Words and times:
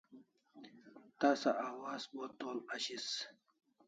Tasa 1.19 1.51
awaz 1.67 2.03
bo 2.13 2.23
t'ol 2.37 2.57
ashis 2.75 3.07